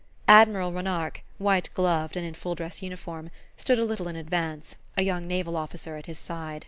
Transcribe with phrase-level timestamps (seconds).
[0.27, 5.03] Admiral Ronarc'h, white gloved and in full dress uniform, stood a little in advance, a
[5.03, 6.59] young naval officer at his side.